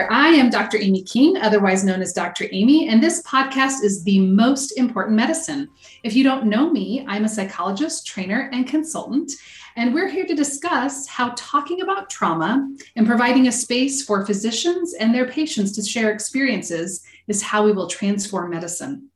[0.00, 0.12] there.
[0.12, 0.78] I am Dr.
[0.78, 2.46] Amy King, otherwise known as Dr.
[2.52, 5.68] Amy, and this podcast is the most important medicine.
[6.02, 9.32] If you don't know me, I'm a psychologist, trainer, and consultant,
[9.76, 12.66] and we're here to discuss how talking about trauma
[12.96, 17.72] and providing a space for physicians and their patients to share experiences is how we
[17.72, 19.10] will transform medicine.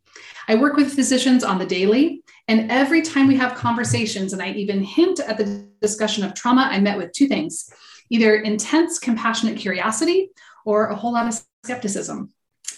[0.49, 4.51] I work with physicians on the daily, and every time we have conversations and I
[4.51, 7.73] even hint at the discussion of trauma, I'm met with two things
[8.11, 10.29] either intense, compassionate curiosity
[10.65, 12.33] or a whole lot of skepticism.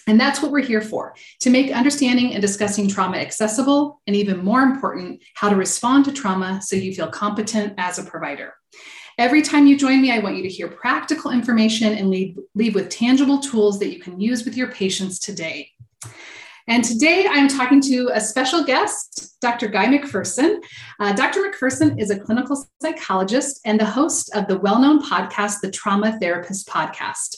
[0.07, 4.43] And that's what we're here for to make understanding and discussing trauma accessible, and even
[4.43, 8.53] more important, how to respond to trauma so you feel competent as a provider.
[9.17, 12.75] Every time you join me, I want you to hear practical information and leave, leave
[12.75, 15.71] with tangible tools that you can use with your patients today.
[16.69, 19.69] And today I'm talking to a special guest, Dr.
[19.69, 20.61] Guy Macpherson.
[20.99, 21.41] Uh, Dr.
[21.41, 26.19] Macpherson is a clinical psychologist and the host of the well known podcast, the Trauma
[26.19, 27.37] Therapist Podcast.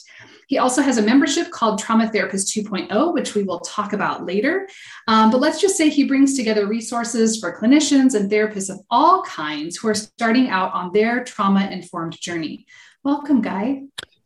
[0.50, 4.68] He also has a membership called Trauma Therapist 2.0, which we will talk about later.
[5.06, 9.22] Um, but let's just say he brings together resources for clinicians and therapists of all
[9.22, 12.66] kinds who are starting out on their trauma informed journey.
[13.04, 13.82] Welcome, Guy.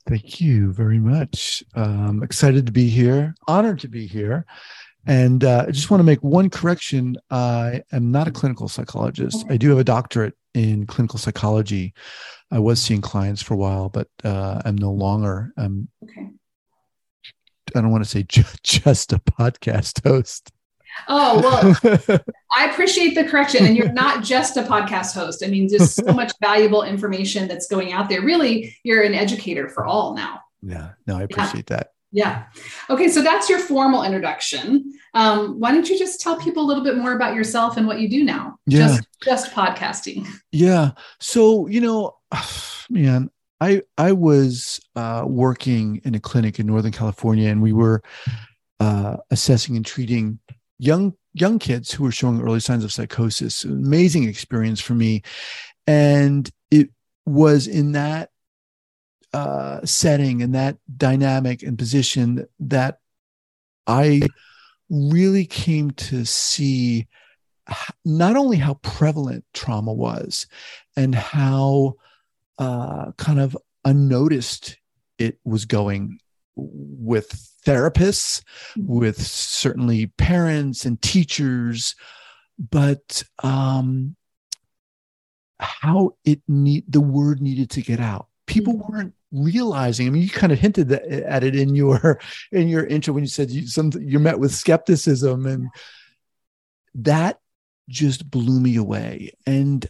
[0.08, 1.62] Thank you very much.
[1.74, 4.46] Um, excited to be here, honored to be here.
[5.06, 7.18] And uh, I just want to make one correction.
[7.28, 9.44] I am not a clinical psychologist.
[9.50, 11.94] I do have a doctorate in clinical psychology.
[12.50, 15.52] I was seeing clients for a while, but uh, I'm no longer.
[15.56, 16.30] I'm, okay.
[17.74, 18.24] I don't want to say
[18.62, 20.52] just a podcast host.
[21.08, 21.40] Oh,
[21.82, 22.20] well,
[22.56, 23.66] I appreciate the correction.
[23.66, 25.42] And you're not just a podcast host.
[25.44, 28.22] I mean, just so much valuable information that's going out there.
[28.22, 30.40] Really, you're an educator for all now.
[30.62, 31.78] Yeah, no, I appreciate yeah.
[31.78, 31.88] that.
[32.14, 32.44] Yeah.
[32.88, 33.08] Okay.
[33.08, 34.92] So that's your formal introduction.
[35.14, 37.98] Um, why don't you just tell people a little bit more about yourself and what
[37.98, 38.56] you do now?
[38.66, 38.86] Yeah.
[38.86, 40.28] Just, just podcasting.
[40.52, 40.92] Yeah.
[41.18, 42.16] So, you know,
[42.88, 43.30] man,
[43.60, 48.00] I, I was uh, working in a clinic in Northern California and we were
[48.78, 50.38] uh, assessing and treating
[50.78, 53.64] young, young kids who were showing early signs of psychosis.
[53.64, 55.22] Amazing experience for me.
[55.88, 56.90] And it
[57.26, 58.30] was in that
[59.34, 63.00] uh, setting and that dynamic and position that
[63.86, 64.22] I
[64.88, 67.08] really came to see
[68.04, 70.46] not only how prevalent trauma was
[70.96, 71.94] and how
[72.58, 74.78] uh, kind of unnoticed
[75.18, 76.20] it was going
[76.56, 78.42] with therapists,
[78.78, 78.98] mm-hmm.
[79.00, 81.96] with certainly parents and teachers,
[82.70, 84.14] but um,
[85.58, 88.28] how it need the word needed to get out.
[88.46, 88.92] People mm-hmm.
[88.92, 92.20] weren't realizing i mean you kind of hinted at it in your
[92.52, 95.68] in your intro when you said you some you met with skepticism and
[96.94, 97.38] that
[97.88, 99.86] just blew me away and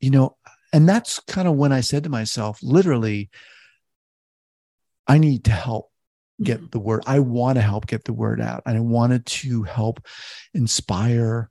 [0.00, 0.36] you know
[0.72, 3.30] and that's kind of when i said to myself literally
[5.06, 5.90] i need to help
[6.42, 6.66] get mm-hmm.
[6.70, 10.04] the word i want to help get the word out and i wanted to help
[10.52, 11.48] inspire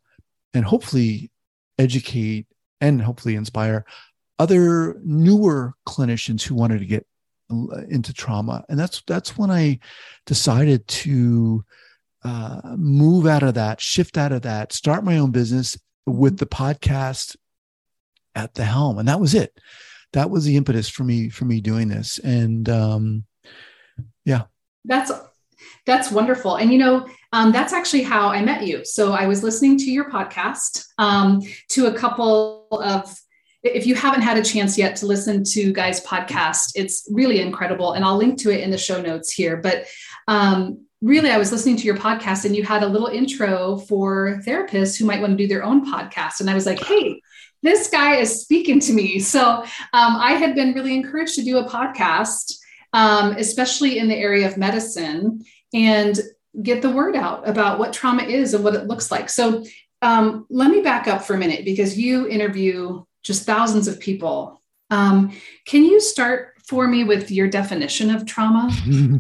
[0.54, 1.32] and hopefully
[1.78, 2.46] educate
[2.82, 3.86] and hopefully inspire
[4.38, 7.06] other newer clinicians who wanted to get
[7.50, 8.64] into trauma.
[8.70, 9.80] And that's that's when i
[10.26, 11.64] decided to
[12.24, 16.46] uh, move out of that shift out of that start my own business with the
[16.46, 17.38] podcast
[18.36, 18.98] at the helm.
[19.00, 19.58] And that was it.
[20.14, 22.20] That was the impetus for me for me doing this.
[22.20, 23.26] And um
[24.26, 24.44] yeah.
[24.86, 25.12] That's
[25.86, 26.56] that's wonderful.
[26.56, 28.84] And you know um, that's actually how i met you.
[28.84, 33.16] So i was listening to your podcast um, to a couple of
[33.64, 37.94] if you haven't had a chance yet to listen to Guy's podcast, it's really incredible.
[37.94, 39.58] And I'll link to it in the show notes here.
[39.58, 39.86] But
[40.28, 44.42] um, really, I was listening to your podcast and you had a little intro for
[44.46, 46.40] therapists who might want to do their own podcast.
[46.40, 47.22] And I was like, hey,
[47.62, 49.20] this guy is speaking to me.
[49.20, 49.66] So um,
[50.16, 52.54] I had been really encouraged to do a podcast,
[52.94, 55.44] um, especially in the area of medicine,
[55.74, 56.18] and
[56.64, 59.30] get the word out about what trauma is and what it looks like.
[59.30, 59.66] So
[60.02, 64.62] um, let me back up for a minute because you interview just thousands of people.
[64.90, 65.36] Um,
[65.66, 68.72] can you start for me with your definition of trauma?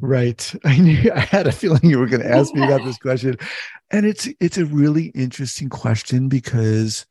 [0.00, 0.54] right.
[0.64, 3.36] I knew I had a feeling you were going to ask me about this question.
[3.90, 7.06] And it's it's a really interesting question because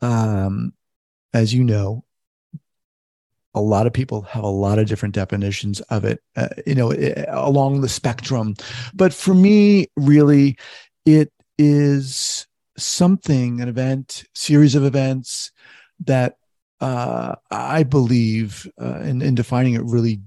[0.00, 0.72] um
[1.32, 2.04] as you know,
[3.54, 6.90] a lot of people have a lot of different definitions of it, uh, you know,
[6.90, 8.54] it, along the spectrum.
[8.94, 10.56] But for me, really,
[11.04, 12.46] it is
[12.76, 15.50] something, an event, series of events
[16.06, 16.36] that
[16.80, 20.20] uh, I believe, uh, in, in defining it, really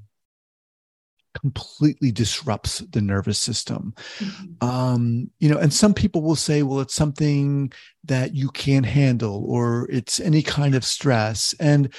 [1.34, 3.94] completely disrupts the nervous system.
[4.20, 4.68] Mm-hmm.
[4.68, 7.72] Um, you know, and some people will say, well, it's something
[8.04, 11.56] that you can't handle or it's any kind of stress.
[11.60, 11.94] And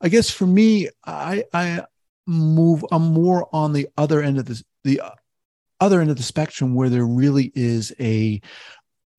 [0.00, 1.82] I guess for me, I, I,
[2.26, 5.00] move i'm more on the other end of the the
[5.80, 8.40] other end of the spectrum where there really is a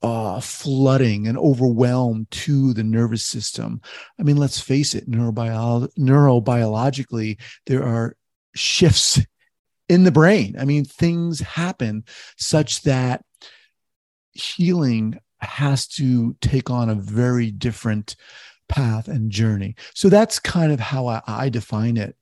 [0.03, 3.81] uh, flooding and overwhelm to the nervous system.
[4.19, 8.15] I mean, let's face it, neurobio- neurobiologically, there are
[8.55, 9.19] shifts
[9.89, 10.55] in the brain.
[10.59, 12.03] I mean, things happen
[12.37, 13.23] such that
[14.31, 18.15] healing has to take on a very different
[18.69, 19.75] path and journey.
[19.93, 22.15] So that's kind of how I, I define it.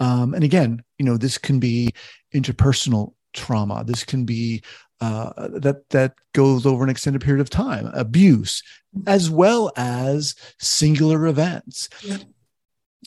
[0.00, 1.94] Um, and again, you know, this can be
[2.34, 3.84] interpersonal trauma.
[3.84, 4.62] This can be
[5.00, 8.62] uh, that that goes over an extended period of time, abuse,
[9.06, 11.88] as well as singular events.
[12.02, 12.18] Yeah.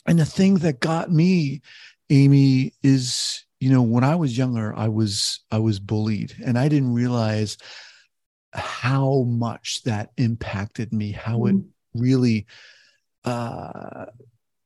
[0.06, 1.62] And the thing that got me,
[2.10, 6.68] Amy, is you know when I was younger, I was I was bullied, and I
[6.68, 7.56] didn't realize
[8.52, 11.58] how much that impacted me, how mm-hmm.
[11.58, 11.64] it
[11.94, 12.46] really
[13.24, 14.06] uh,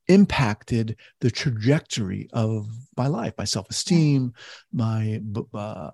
[0.09, 4.35] impacted the trajectory of my life, my self esteem,
[4.73, 5.21] my
[5.55, 5.91] uh,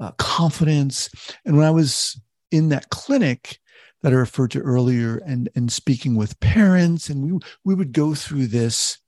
[0.00, 1.10] uh, confidence.
[1.44, 3.58] And when I was in that clinic
[4.02, 8.14] that I referred to earlier and, and speaking with parents, and we, we would go
[8.14, 8.98] through this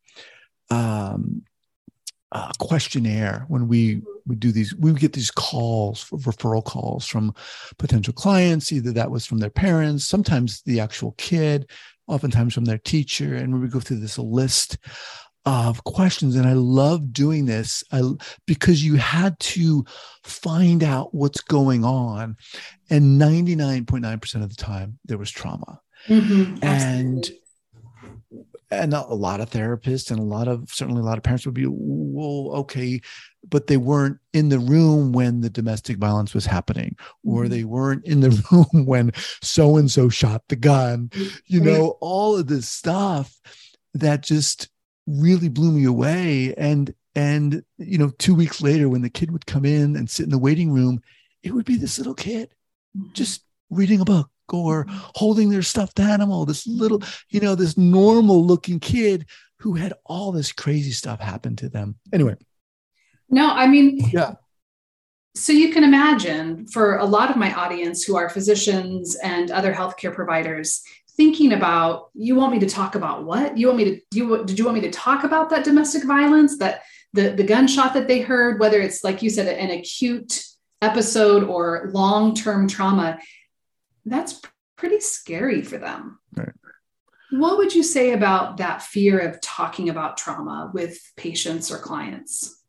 [0.70, 1.42] um,
[2.32, 7.34] uh, questionnaire when we would do these we would get these calls referral calls from
[7.76, 11.68] potential clients either that was from their parents sometimes the actual kid
[12.06, 14.78] oftentimes from their teacher and we would go through this list
[15.46, 18.02] of questions and i love doing this I,
[18.46, 19.84] because you had to
[20.22, 22.36] find out what's going on
[22.90, 25.80] and 99.9% of the time there was trauma.
[26.08, 27.30] Mm-hmm, and
[28.72, 31.54] and a lot of therapists and a lot of certainly a lot of parents would
[31.54, 33.00] be well okay
[33.48, 37.50] but they weren't in the room when the domestic violence was happening or mm-hmm.
[37.50, 39.10] they weren't in the room when
[39.42, 41.10] so and so shot the gun
[41.46, 43.38] you know all of this stuff
[43.92, 44.68] that just
[45.18, 49.46] really blew me away and and you know 2 weeks later when the kid would
[49.46, 51.00] come in and sit in the waiting room
[51.42, 52.54] it would be this little kid
[52.96, 53.12] mm-hmm.
[53.12, 54.98] just reading a book or mm-hmm.
[55.14, 59.26] holding their stuffed animal this little you know this normal looking kid
[59.58, 62.36] who had all this crazy stuff happen to them anyway
[63.28, 64.34] no i mean yeah
[65.36, 69.72] so you can imagine for a lot of my audience who are physicians and other
[69.72, 70.82] healthcare providers
[71.20, 73.58] thinking about you want me to talk about what?
[73.58, 76.56] You want me to you did you want me to talk about that domestic violence
[76.60, 76.80] that
[77.12, 80.42] the the gunshot that they heard whether it's like you said an acute
[80.80, 83.18] episode or long-term trauma
[84.06, 84.40] that's
[84.76, 86.18] pretty scary for them.
[86.34, 86.54] Right.
[87.32, 92.62] what would you say about that fear of talking about trauma with patients or clients?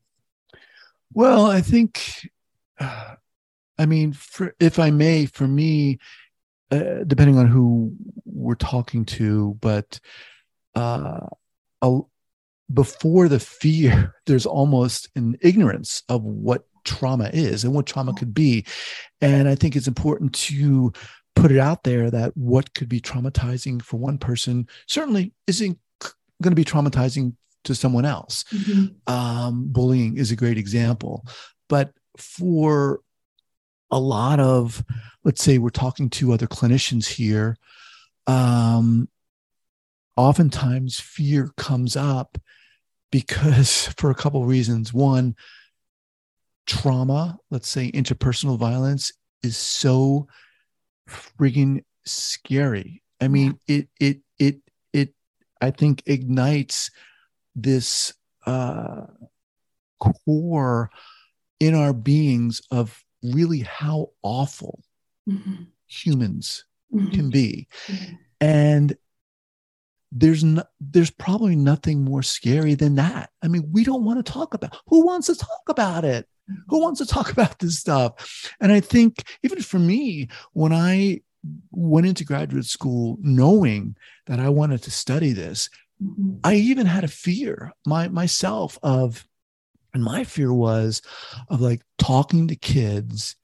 [1.13, 2.29] Well i think
[2.81, 3.15] uh,
[3.77, 5.99] i mean for if i may for me
[6.71, 7.93] uh, depending on who
[8.25, 9.99] we're talking to, but
[10.75, 11.27] uh,
[11.81, 11.99] a,
[12.73, 18.33] before the fear, there's almost an ignorance of what trauma is and what trauma could
[18.33, 18.65] be.
[19.19, 20.91] And I think it's important to
[21.35, 25.77] put it out there that what could be traumatizing for one person certainly isn't
[26.41, 28.43] going to be traumatizing to someone else.
[28.51, 29.13] Mm-hmm.
[29.13, 31.25] Um, bullying is a great example.
[31.69, 33.01] But for
[33.91, 34.83] a lot of,
[35.23, 37.57] let's say we're talking to other clinicians here,
[38.27, 39.09] um,
[40.15, 42.37] oftentimes fear comes up
[43.11, 44.93] because for a couple of reasons.
[44.93, 45.35] One,
[46.65, 49.11] trauma, let's say interpersonal violence,
[49.43, 50.27] is so
[51.09, 53.03] frigging scary.
[53.19, 54.61] I mean, it it it
[54.93, 55.13] it
[55.59, 56.89] I think ignites
[57.55, 58.13] this
[58.45, 59.05] uh
[59.99, 60.89] core
[61.59, 64.83] in our beings of really how awful
[65.29, 65.63] mm-hmm.
[65.87, 67.11] humans mm-hmm.
[67.11, 67.67] can be.
[67.87, 68.15] Mm-hmm.
[68.41, 68.97] And
[70.11, 73.29] there's no, there's probably nothing more scary than that.
[73.41, 76.27] I mean, we don't want to talk about who wants to talk about it?
[76.47, 76.83] Who mm-hmm.
[76.83, 78.53] wants to talk about this stuff?
[78.59, 81.21] And I think even for me, when I
[81.71, 83.95] went into graduate school knowing
[84.27, 85.69] that I wanted to study this,
[86.03, 86.35] mm-hmm.
[86.43, 89.25] I even had a fear my myself of
[89.93, 91.01] and my fear was
[91.49, 93.35] of like talking to kids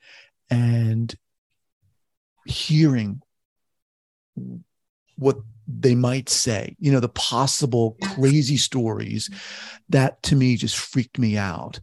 [0.49, 1.13] and
[2.45, 3.21] hearing
[5.17, 5.37] what
[5.67, 9.29] they might say, you know, the possible crazy stories
[9.89, 11.79] that to me just freaked me out.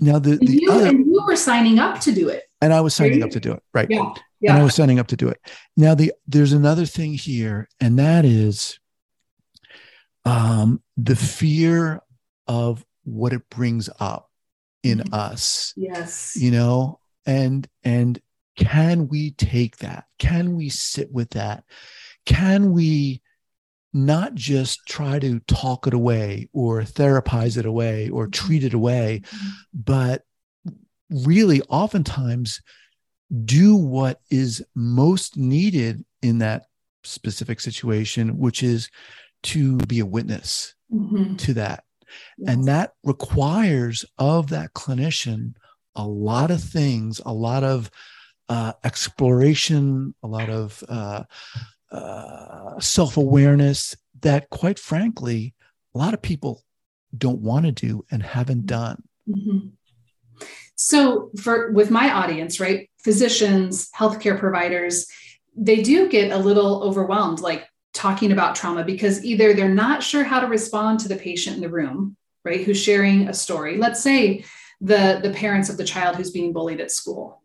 [0.00, 2.44] Now, the, the you, other, and you were signing up to do it.
[2.60, 3.62] And I was signing up to do it.
[3.72, 3.86] Right.
[3.88, 4.12] Yeah.
[4.40, 4.52] yeah.
[4.52, 5.38] And I was signing up to do it.
[5.76, 8.80] Now, the there's another thing here, and that is
[10.24, 12.00] um, the fear
[12.48, 14.30] of what it brings up
[14.82, 15.14] in mm-hmm.
[15.14, 18.20] us yes you know and and
[18.56, 21.64] can we take that can we sit with that
[22.26, 23.20] can we
[23.94, 29.22] not just try to talk it away or therapize it away or treat it away,
[29.72, 30.22] but
[31.08, 32.60] really oftentimes
[33.44, 36.64] do what is most needed in that
[37.04, 38.90] specific situation, which is
[39.44, 41.36] to be a witness mm-hmm.
[41.36, 41.84] to that.
[42.38, 42.54] Yes.
[42.54, 45.54] And that requires of that clinician
[45.96, 47.90] a lot of things, a lot of
[48.48, 51.24] uh, exploration, a lot of uh,
[51.90, 55.54] uh, self awareness that, quite frankly,
[55.94, 56.62] a lot of people
[57.16, 59.02] don't want to do and haven't done.
[59.28, 59.68] Mm-hmm.
[60.76, 65.06] So, for with my audience, right, physicians, healthcare providers,
[65.56, 70.24] they do get a little overwhelmed, like talking about trauma, because either they're not sure
[70.24, 73.78] how to respond to the patient in the room, right, who's sharing a story.
[73.78, 74.44] Let's say
[74.80, 77.40] the the parents of the child who's being bullied at school,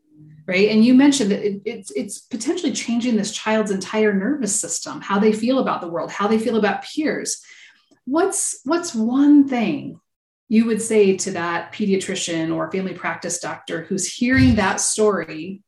[0.47, 0.69] right?
[0.69, 5.19] And you mentioned that it, it's it's potentially changing this child's entire nervous system, how
[5.19, 7.41] they feel about the world, how they feel about peers.
[8.05, 9.99] What's what's one thing
[10.47, 15.61] you would say to that pediatrician or family practice doctor who's hearing that story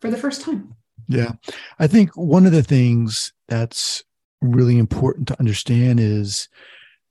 [0.00, 0.74] for the first time?
[1.08, 1.32] Yeah.
[1.78, 4.02] I think one of the things that's
[4.40, 6.48] really important to understand is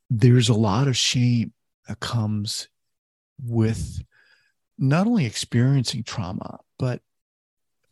[0.10, 1.54] there's a lot of shame
[1.88, 2.68] that comes
[3.44, 4.02] with
[4.78, 7.02] not only experiencing trauma, but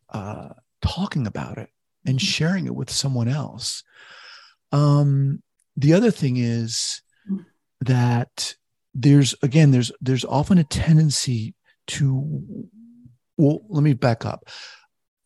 [0.09, 0.49] uh,
[0.81, 1.69] talking about it
[2.05, 2.25] and mm-hmm.
[2.25, 3.83] sharing it with someone else.
[4.71, 5.41] Um,
[5.75, 7.01] the other thing is
[7.81, 8.55] that
[8.93, 11.55] there's again there's there's often a tendency
[11.87, 12.67] to
[13.37, 14.49] well let me back up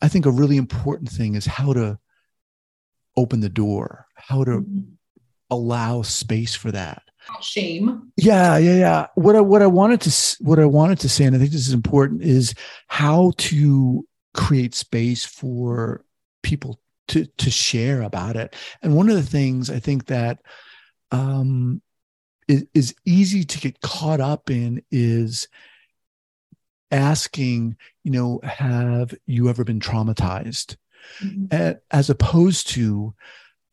[0.02, 1.98] i think a really important thing is how to
[3.18, 4.80] open the door how to mm-hmm.
[5.50, 7.04] allow space for that.
[7.42, 8.12] Shame.
[8.18, 9.08] Yeah yeah yeah.
[9.16, 11.68] What i what i wanted to what i wanted to say and i think this
[11.68, 12.54] is important is
[12.88, 16.06] how to create space for
[16.44, 18.56] people to to share about it.
[18.84, 20.40] And one of the things i think that
[21.12, 21.82] um
[22.48, 25.48] is, is easy to get caught up in is
[26.92, 30.78] asking, you know, have you ever been traumatized?
[31.22, 31.74] Mm-hmm.
[31.92, 33.14] As opposed to,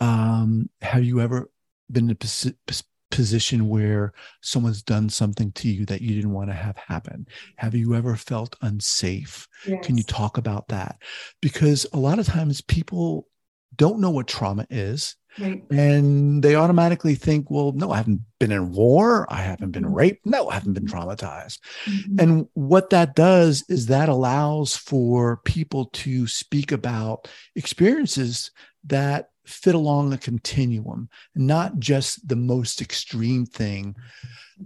[0.00, 1.50] um, have you ever
[1.90, 2.74] been in a
[3.10, 7.26] position where someone's done something to you that you didn't want to have happen?
[7.56, 9.46] Have you ever felt unsafe?
[9.66, 9.84] Yes.
[9.84, 10.96] Can you talk about that?
[11.40, 13.28] Because a lot of times people
[13.76, 15.16] don't know what trauma is.
[15.38, 15.62] Right.
[15.70, 19.26] And they automatically think, well, no, I haven't been in war.
[19.32, 19.94] I haven't been mm-hmm.
[19.94, 20.26] raped.
[20.26, 21.58] No, I haven't been traumatized.
[21.86, 22.20] Mm-hmm.
[22.20, 28.50] And what that does is that allows for people to speak about experiences
[28.84, 33.96] that fit along a continuum, not just the most extreme thing.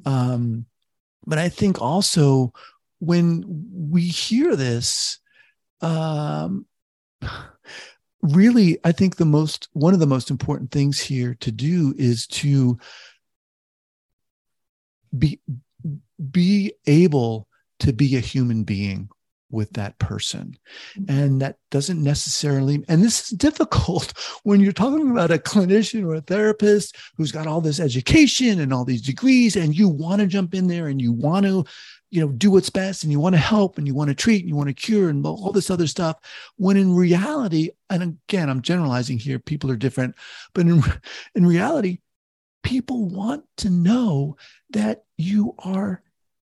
[0.04, 0.66] Um,
[1.26, 2.52] but I think also
[2.98, 5.18] when we hear this,
[5.80, 6.66] um,
[8.22, 12.26] really, I think the most, one of the most important things here to do is
[12.28, 12.78] to
[15.16, 15.40] be,
[16.30, 17.48] be able
[17.80, 19.08] to be a human being
[19.50, 20.56] with that person.
[21.08, 26.16] And that doesn't necessarily, and this is difficult when you're talking about a clinician or
[26.16, 30.26] a therapist who's got all this education and all these degrees, and you want to
[30.26, 31.64] jump in there and you want to
[32.10, 34.40] you know do what's best and you want to help and you want to treat
[34.40, 36.16] and you want to cure and all this other stuff
[36.56, 40.14] when in reality and again i'm generalizing here people are different
[40.54, 40.82] but in,
[41.34, 41.98] in reality
[42.62, 44.36] people want to know
[44.70, 46.02] that you are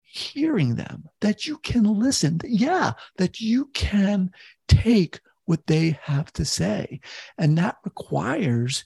[0.01, 4.31] hearing them that you can listen yeah that you can
[4.67, 6.99] take what they have to say.
[7.37, 8.85] And that requires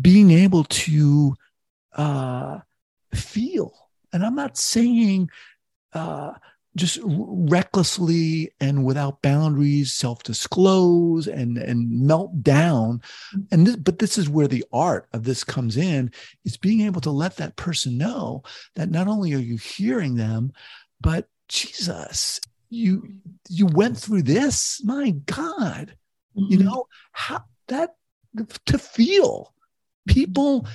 [0.00, 1.34] being able to
[1.92, 2.58] uh,
[3.12, 3.74] feel.
[4.12, 5.28] And i'm not saying
[5.92, 6.32] uh,
[6.76, 13.02] just recklessly and without boundaries self-disclose and and melt down.
[13.50, 16.12] And this, but this is where the art of this comes in
[16.44, 18.42] is being able to let that person know
[18.76, 20.52] that not only are you hearing them
[21.00, 22.40] but jesus
[22.70, 23.14] you
[23.48, 24.80] you went through this?
[24.84, 25.96] My god.
[26.36, 26.52] Mm-hmm.
[26.52, 27.96] you know how that
[28.66, 29.54] to feel
[30.06, 30.66] people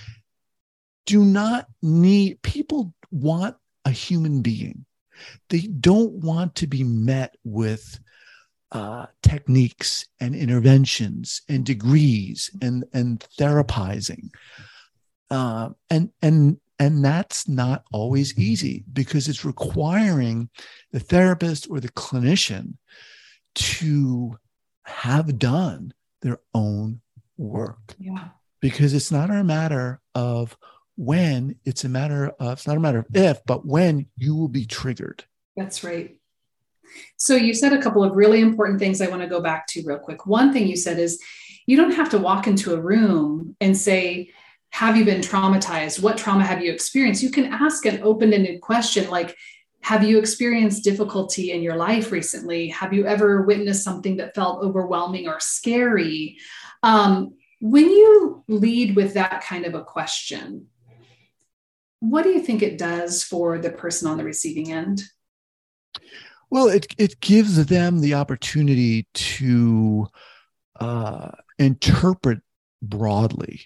[1.06, 3.56] do not need people want
[3.86, 4.86] a human being
[5.50, 8.00] they don't want to be met with
[8.72, 14.30] uh, techniques and interventions and degrees and and therapizing,
[15.30, 20.50] uh, and and and that's not always easy because it's requiring
[20.92, 22.74] the therapist or the clinician
[23.56, 24.38] to
[24.84, 27.02] have done their own
[27.38, 27.96] work.
[28.00, 28.30] Yeah.
[28.60, 30.58] Because it's not a matter of
[30.96, 34.48] when it's a matter of it's not a matter of if but when you will
[34.48, 35.24] be triggered
[35.56, 36.18] that's right
[37.18, 39.82] so you said a couple of really important things i want to go back to
[39.86, 41.20] real quick one thing you said is
[41.66, 44.30] you don't have to walk into a room and say
[44.74, 46.02] have you been traumatized?
[46.02, 47.22] What trauma have you experienced?
[47.22, 49.38] You can ask an open ended question like,
[49.82, 52.70] have you experienced difficulty in your life recently?
[52.70, 56.38] Have you ever witnessed something that felt overwhelming or scary?
[56.82, 60.70] Um, when you lead with that kind of a question,
[62.04, 65.04] what do you think it does for the person on the receiving end?
[66.50, 70.08] Well, it it gives them the opportunity to
[70.82, 72.42] uh, interpret
[72.82, 73.62] broadly.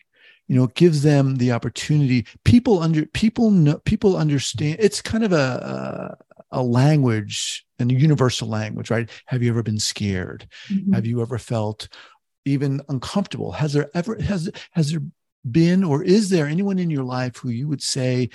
[0.47, 2.27] You know, it gives them the opportunity.
[2.45, 4.77] People under people know people understand.
[4.79, 6.15] It's kind of a
[6.51, 9.09] a, language and a universal language, right?
[9.25, 10.47] Have you ever been scared?
[10.71, 10.93] Mm-hmm.
[10.93, 11.89] Have you ever felt
[12.45, 13.51] even uncomfortable?
[13.53, 15.01] Has there ever has has there
[15.51, 18.29] been or is there anyone in your life who you would say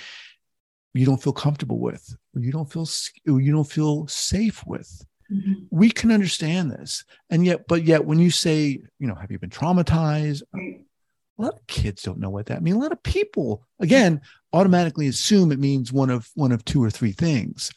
[0.93, 2.87] you don't feel comfortable with or you don't feel
[3.27, 5.05] or you don't feel safe with?
[5.31, 5.53] Mm-hmm.
[5.71, 7.05] we can understand this.
[7.29, 10.43] And yet but yet when you say you know have you been traumatized?
[10.53, 14.21] A lot of kids don't know what that means a lot of people again
[14.53, 17.71] automatically assume it means one of one of two or three things.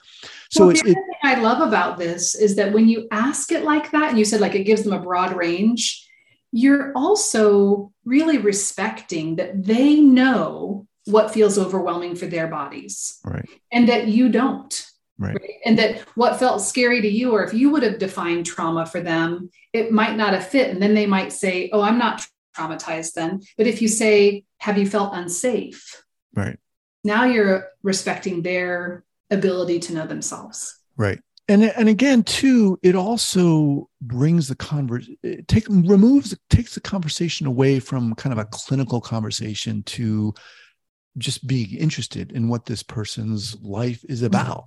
[0.50, 3.64] So well, the it, thing i love about this is that when you ask it
[3.64, 6.05] like that and you said like it gives them a broad range
[6.56, 13.46] you're also really respecting that they know what feels overwhelming for their bodies right.
[13.70, 14.86] and that you don't
[15.18, 15.36] right.
[15.38, 15.50] right.
[15.66, 19.00] and that what felt scary to you or if you would have defined trauma for
[19.00, 20.70] them it might not have fit.
[20.70, 23.42] And then they might say oh i'm not traumatized then.
[23.58, 26.02] But if you say have you felt unsafe?
[26.34, 26.58] Right.
[27.04, 30.74] Now you're respecting their ability to know themselves.
[30.96, 35.08] Right and and again too it also brings the converse
[35.46, 40.34] take removes takes the conversation away from kind of a clinical conversation to
[41.18, 44.26] just being interested in what this person's life is mm-hmm.
[44.26, 44.64] about.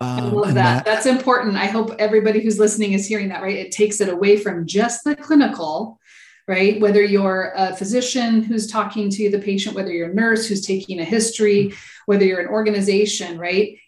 [0.00, 0.54] Um, I love that.
[0.54, 0.84] that.
[0.84, 1.56] That's important.
[1.56, 3.56] I hope everybody who's listening is hearing that, right?
[3.56, 5.98] It takes it away from just the clinical,
[6.46, 6.78] right?
[6.80, 11.00] Whether you're a physician who's talking to the patient, whether you're a nurse who's taking
[11.00, 11.72] a history,
[12.04, 13.78] whether you're an organization, right?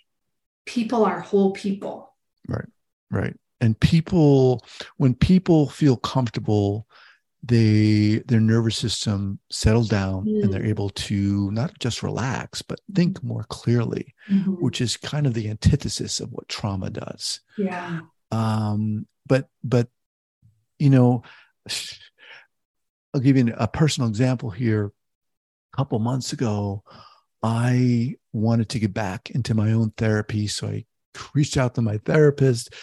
[0.68, 2.14] People are whole people.
[2.46, 2.68] Right,
[3.10, 3.34] right.
[3.60, 4.64] And people,
[4.98, 6.86] when people feel comfortable
[7.42, 10.42] they their nervous system settles down mm.
[10.42, 14.52] and they're able to not just relax but think more clearly mm-hmm.
[14.54, 18.00] which is kind of the antithesis of what trauma does yeah
[18.32, 19.88] um but but
[20.78, 21.22] you know
[23.14, 24.86] i'll give you a personal example here
[25.72, 26.82] a couple months ago
[27.42, 30.84] i wanted to get back into my own therapy so i
[31.34, 32.74] reached out to my therapist.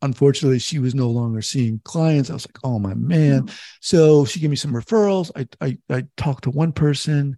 [0.00, 2.30] Unfortunately she was no longer seeing clients.
[2.30, 3.42] I was like oh my man.
[3.42, 3.54] Mm-hmm.
[3.80, 5.30] so she gave me some referrals.
[5.36, 7.36] I, I i talked to one person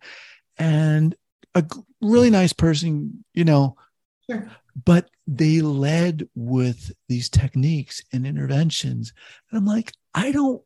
[0.57, 1.15] and
[1.55, 1.65] a
[2.01, 3.77] really nice person you know?
[4.31, 4.49] Sure.
[4.87, 9.13] but they led with these techniques and interventions.
[9.51, 10.63] And i'm like i don't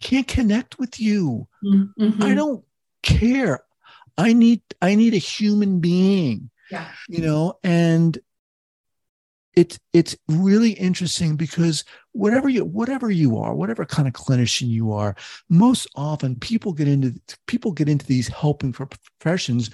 [0.00, 1.48] can't connect with you.
[1.62, 2.22] Mm-hmm.
[2.22, 2.64] i don't
[3.02, 3.60] care
[4.18, 8.18] i need i need a human being yeah you know and
[9.56, 14.92] it's it's really interesting because whatever you whatever you are whatever kind of clinician you
[14.92, 15.16] are
[15.48, 19.70] most often people get into people get into these helping professions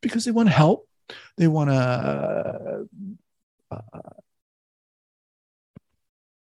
[0.00, 0.88] because they want to help
[1.36, 2.88] they want to
[3.70, 3.78] uh,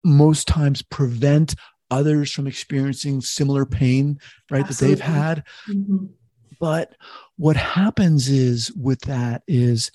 [0.04, 1.56] most times prevent
[1.90, 4.20] others from experiencing similar pain
[4.52, 4.96] right Absolutely.
[4.96, 6.06] that they've had mm-hmm.
[6.60, 6.96] But
[7.38, 9.92] what happens is with that is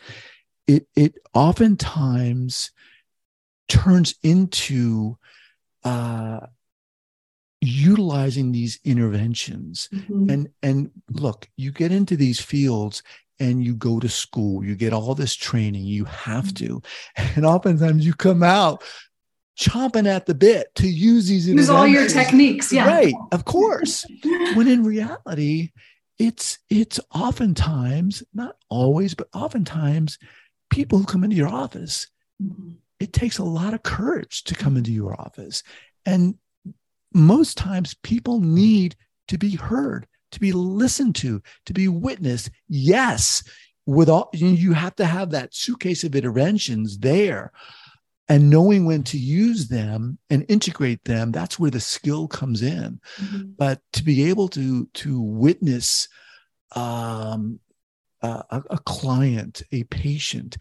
[0.67, 2.71] it it oftentimes
[3.69, 5.17] turns into
[5.85, 6.41] uh,
[7.61, 9.89] utilizing these interventions.
[9.93, 10.31] Mm-hmm.
[10.31, 13.03] and and look you get into these fields
[13.39, 14.63] and you go to school.
[14.63, 15.85] You get all this training.
[15.85, 16.67] You have mm-hmm.
[16.67, 16.83] to.
[17.37, 18.83] And oftentimes you come out
[19.59, 22.87] chomping at the bit to use these use all your techniques yeah.
[22.87, 24.07] Right of course.
[24.55, 25.71] When in reality
[26.21, 30.19] it's it's oftentimes not always but oftentimes
[30.69, 32.07] people who come into your office,
[32.41, 32.73] mm-hmm.
[33.01, 35.63] it takes a lot of courage to come into your office.
[36.05, 36.35] And
[37.15, 38.97] most times people need
[39.29, 42.51] to be heard, to be listened to, to be witnessed.
[42.69, 43.43] Yes,
[43.87, 47.51] with all you have to have that suitcase of interventions there
[48.31, 52.99] and knowing when to use them and integrate them that's where the skill comes in
[53.17, 53.51] mm-hmm.
[53.59, 56.09] but to be able to to witness
[56.75, 57.61] um,
[58.23, 60.57] a, a client, a patient,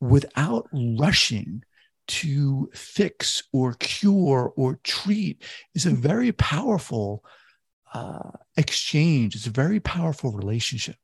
[0.00, 1.62] without rushing
[2.08, 5.42] to fix or cure or treat
[5.74, 7.24] is a very powerful
[7.94, 9.36] uh, exchange.
[9.36, 10.96] It's a very powerful relationship.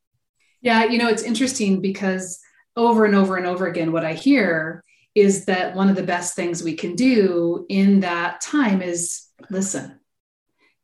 [0.61, 2.41] Yeah, you know, it's interesting because
[2.77, 4.83] over and over and over again, what I hear
[5.21, 9.99] is that one of the best things we can do in that time is listen,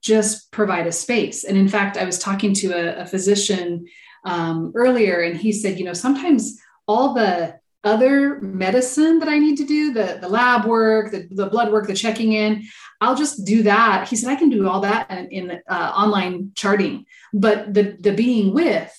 [0.03, 1.45] just provide a space.
[1.45, 3.87] And in fact, I was talking to a, a physician
[4.25, 9.57] um, earlier, and he said, you know, sometimes all the other medicine that I need
[9.57, 12.65] to do, the, the lab work, the, the blood work, the checking in,
[13.01, 14.09] I'll just do that.
[14.09, 18.13] He said, I can do all that in, in uh, online charting, but the, the
[18.13, 18.91] being with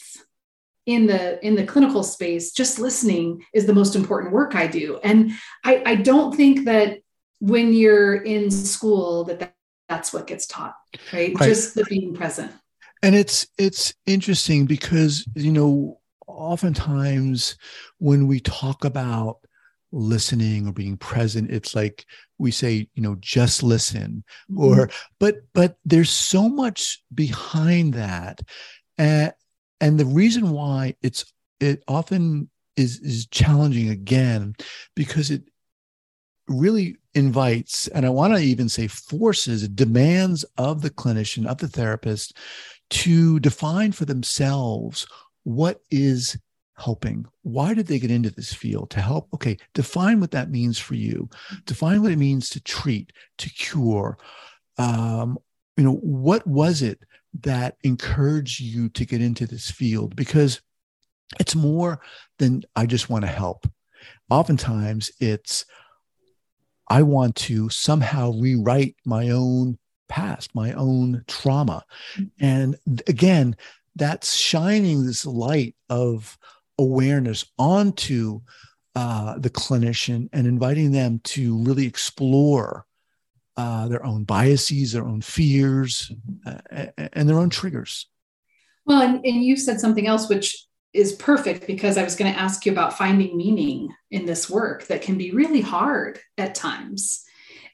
[0.85, 4.99] in the in the clinical space just listening is the most important work i do
[5.03, 5.31] and
[5.63, 6.99] i i don't think that
[7.39, 9.55] when you're in school that, that
[9.89, 10.75] that's what gets taught
[11.13, 11.33] right?
[11.39, 12.51] right just the being present
[13.03, 17.57] and it's it's interesting because you know oftentimes
[17.99, 19.37] when we talk about
[19.91, 22.05] listening or being present it's like
[22.37, 24.63] we say you know just listen mm-hmm.
[24.63, 28.41] or but but there's so much behind that
[28.97, 29.31] and
[29.81, 34.55] and the reason why it's it often is is challenging again
[34.95, 35.43] because it
[36.47, 41.67] really invites and i want to even say forces demands of the clinician of the
[41.67, 42.37] therapist
[42.89, 45.07] to define for themselves
[45.43, 46.37] what is
[46.77, 47.25] helping.
[47.43, 48.89] Why did they get into this field?
[48.91, 51.29] To help okay define what that means for you.
[51.65, 54.17] Define what it means to treat to cure.
[54.77, 55.37] Um,
[55.77, 56.99] you know what was it
[57.41, 60.61] that encourage you to get into this field because
[61.39, 61.99] it's more
[62.37, 63.67] than i just want to help.
[64.29, 65.65] Oftentimes it's
[66.87, 71.83] i want to somehow rewrite my own past my own trauma.
[72.39, 72.75] And
[73.07, 73.55] again
[73.95, 76.37] that's shining this light of
[76.77, 78.41] awareness onto
[78.95, 82.85] uh, the clinician and inviting them to really explore
[83.57, 86.11] uh, their own biases, their own fears,
[86.45, 88.07] uh, and their own triggers.
[88.85, 92.39] Well, and, and you said something else which is perfect because I was going to
[92.39, 97.23] ask you about finding meaning in this work that can be really hard at times.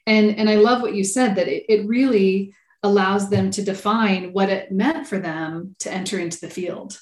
[0.06, 4.32] And, and I love what you said that it, it really allows them to define
[4.32, 7.00] what it meant for them to enter into the field,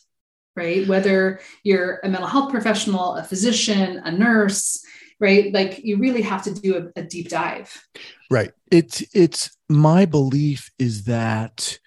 [0.54, 0.86] right?
[0.86, 4.84] Whether you're a mental health professional, a physician, a nurse,
[5.20, 5.52] right?
[5.52, 7.86] Like you really have to do a, a deep dive.
[8.30, 8.52] Right.
[8.70, 11.78] It's it's my belief is that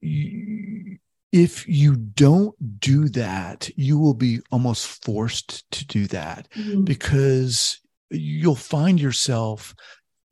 [0.00, 0.98] you,
[1.32, 6.84] if you don't do that, you will be almost forced to do that mm-hmm.
[6.84, 7.80] because
[8.10, 9.74] you'll find yourself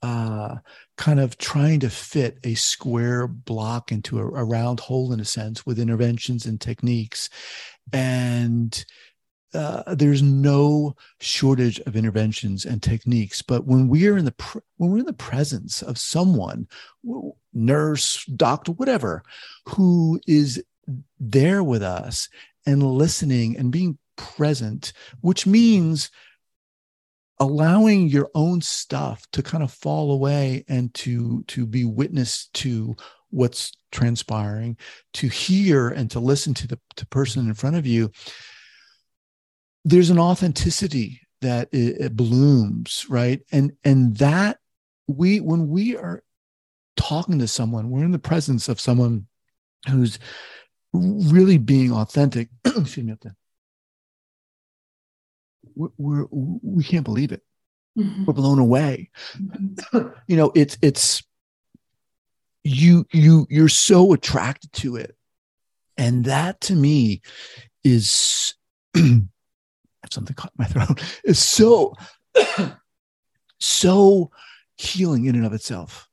[0.02, 0.56] uh,
[0.96, 5.24] kind of trying to fit a square block into a, a, round hole in a
[5.24, 7.28] sense with interventions and techniques.
[7.92, 8.84] And
[9.54, 13.42] uh, there's no shortage of interventions and techniques.
[13.42, 14.34] But when we're in the
[14.76, 16.68] when we're in the presence of someone
[17.52, 19.22] nurse doctor whatever
[19.66, 20.62] who is
[21.18, 22.28] there with us
[22.66, 26.10] and listening and being present which means
[27.38, 32.94] allowing your own stuff to kind of fall away and to to be witness to
[33.30, 34.76] what's transpiring
[35.12, 38.10] to hear and to listen to the to person in front of you
[39.84, 44.58] there's an authenticity that it, it blooms right and and that
[45.06, 46.22] we when we are
[46.96, 49.26] talking to someone we're in the presence of someone
[49.88, 50.18] who's
[50.92, 53.36] really being authentic excuse me up there
[55.74, 57.42] we're, we're we can't believe it
[57.98, 58.24] mm-hmm.
[58.24, 60.08] we're blown away mm-hmm.
[60.26, 61.22] you know it's it's
[62.62, 65.16] you you you're so attracted to it
[65.96, 67.22] and that to me
[67.82, 68.54] is
[70.10, 71.94] something caught in my throat is so
[73.58, 74.30] so
[74.76, 76.08] healing in and of itself.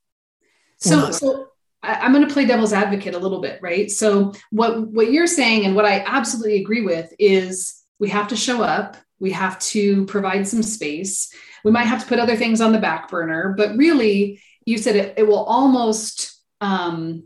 [0.78, 1.44] So so
[1.80, 3.90] i'm going to play devil's advocate a little bit right?
[3.90, 8.36] So what what you're saying and what i absolutely agree with is we have to
[8.36, 8.96] show up.
[9.18, 11.32] We have to provide some space.
[11.64, 14.96] We might have to put other things on the back burner but really you said
[14.96, 17.24] it, it will almost um,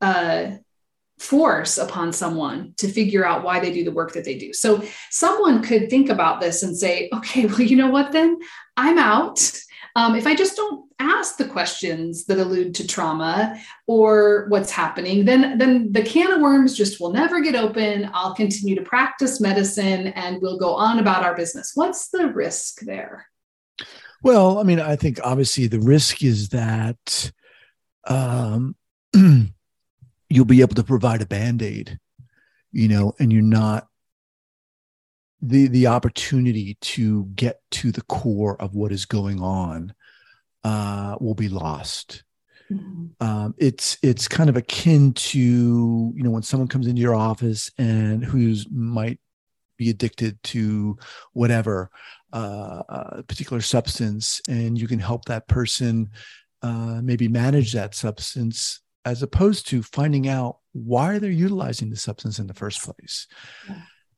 [0.00, 0.52] uh,
[1.18, 4.52] force upon someone to figure out why they do the work that they do.
[4.52, 8.38] So someone could think about this and say, okay, well, you know what, then
[8.76, 9.40] I'm out.
[9.94, 15.24] Um, if I just don't ask the questions that allude to trauma or what's happening,
[15.24, 18.10] then, then the can of worms just will never get open.
[18.12, 21.72] I'll continue to practice medicine and we'll go on about our business.
[21.74, 23.26] What's the risk there?
[24.22, 27.32] Well, I mean, I think obviously the risk is that
[28.06, 28.76] um,
[30.28, 31.98] you'll be able to provide a band-aid
[32.72, 33.88] you know and you're not
[35.40, 39.94] the the opportunity to get to the core of what is going on
[40.64, 42.24] uh, will be lost
[42.70, 43.06] mm-hmm.
[43.20, 47.70] um, it's it's kind of akin to you know when someone comes into your office
[47.78, 49.20] and who's might
[49.76, 50.98] be addicted to
[51.34, 51.90] whatever
[52.32, 56.10] uh, a particular substance and you can help that person
[56.62, 62.40] uh, maybe manage that substance as opposed to finding out why they're utilizing the substance
[62.40, 63.28] in the first place.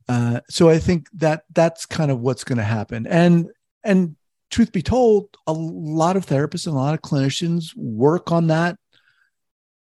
[0.09, 3.07] Uh, so I think that that's kind of what's going to happen.
[3.07, 3.51] And
[3.85, 4.17] and
[4.51, 8.79] truth be told, a lot of therapists and a lot of clinicians work on that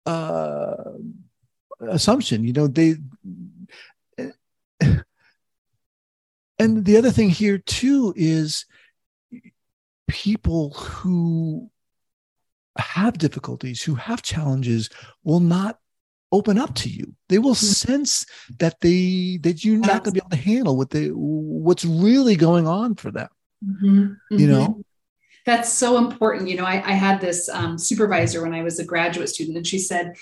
[0.05, 0.75] uh,
[1.79, 2.43] assumption.
[2.43, 2.95] You know, they.
[6.59, 8.65] And the other thing here too is
[10.07, 11.69] people who
[12.79, 14.89] have difficulties, who have challenges,
[15.23, 15.79] will not
[16.31, 17.15] open up to you.
[17.29, 17.65] They will mm-hmm.
[17.65, 18.25] sense
[18.59, 22.35] that they that you're not going to be able to handle what they what's really
[22.35, 23.29] going on for them.
[23.65, 23.99] Mm-hmm.
[23.99, 24.37] Mm-hmm.
[24.37, 24.81] You know.
[25.45, 26.49] That's so important.
[26.49, 29.65] You know, I, I had this um, supervisor when I was a graduate student, and
[29.65, 30.15] she said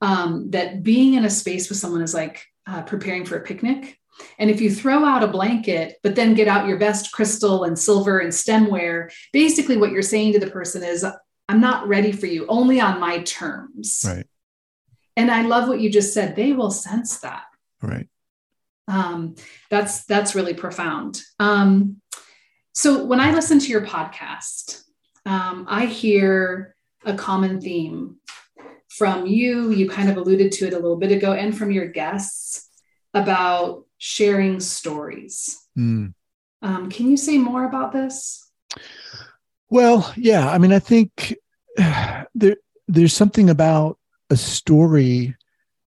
[0.00, 3.98] um, that being in a space with someone is like uh, preparing for a picnic.
[4.38, 7.78] And if you throw out a blanket, but then get out your best crystal and
[7.78, 11.04] silver and stemware, basically what you're saying to the person is,
[11.50, 14.04] I'm not ready for you, only on my terms.
[14.06, 14.24] Right.
[15.16, 16.36] And I love what you just said.
[16.36, 17.42] They will sense that.
[17.82, 18.08] Right.
[18.86, 19.34] Um,
[19.68, 21.20] that's that's really profound.
[21.40, 21.96] Um,
[22.72, 24.84] so when I listen to your podcast,
[25.26, 28.18] um, I hear a common theme
[28.88, 29.70] from you.
[29.72, 32.68] You kind of alluded to it a little bit ago, and from your guests
[33.12, 35.66] about sharing stories.
[35.76, 36.14] Mm.
[36.62, 38.48] Um, can you say more about this?
[39.70, 40.50] Well, yeah.
[40.50, 41.36] I mean, I think
[42.34, 42.56] there
[42.88, 43.98] there's something about
[44.30, 45.36] a story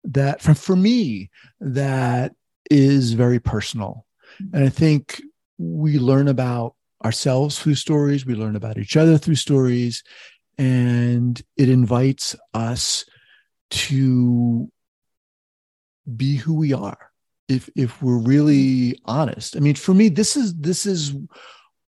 [0.05, 2.33] that, for for me, that
[2.71, 4.07] is very personal,
[4.53, 5.21] and I think
[5.59, 8.25] we learn about ourselves through stories.
[8.25, 10.03] We learn about each other through stories,
[10.59, 13.05] and it invites us
[13.71, 14.71] to
[16.17, 17.11] be who we are
[17.49, 21.15] if if we're really honest i mean for me this is this is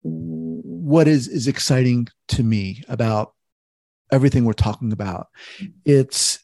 [0.03, 3.33] what is is exciting to me about
[4.11, 5.27] everything we're talking about.
[5.85, 6.39] It's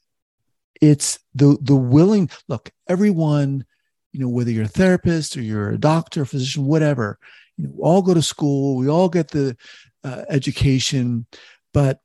[0.82, 3.66] it's the the willing look everyone
[4.12, 7.18] you know whether you're a therapist or you're a doctor physician whatever
[7.58, 9.56] you know we all go to school we all get the
[10.04, 11.26] uh, education
[11.74, 12.00] but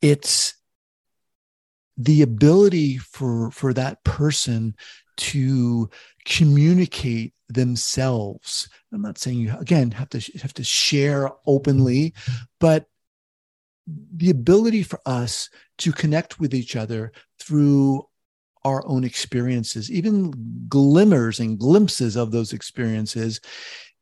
[0.00, 0.54] it's
[1.96, 4.74] the ability for for that person
[5.18, 5.90] to
[6.24, 8.68] communicate themselves.
[8.92, 12.14] I'm not saying you again have to have to share openly
[12.60, 12.86] but
[14.16, 18.06] the ability for us to connect with each other through
[18.64, 23.40] our own experiences even glimmers and glimpses of those experiences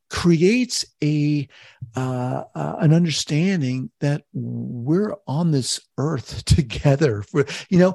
[0.08, 1.48] creates a
[1.96, 7.22] uh, uh, an understanding that we're on this earth together.
[7.22, 7.94] For you know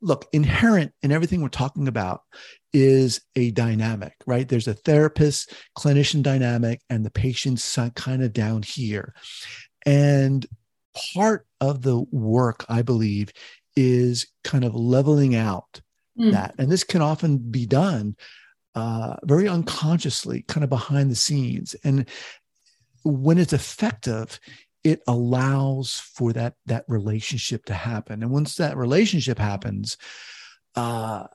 [0.00, 2.22] look inherent in everything we're talking about
[2.72, 8.62] is a dynamic right there's a therapist clinician dynamic and the patient's kind of down
[8.62, 9.14] here
[9.84, 10.46] and
[11.14, 13.32] part of the work i believe
[13.76, 15.80] is kind of leveling out
[16.18, 16.32] mm.
[16.32, 18.16] that and this can often be done
[18.74, 21.74] uh, very unconsciously, kind of behind the scenes.
[21.84, 22.08] And
[23.04, 24.40] when it's effective,
[24.84, 28.22] it allows for that that relationship to happen.
[28.22, 29.96] And once that relationship happens,
[30.74, 31.26] uh,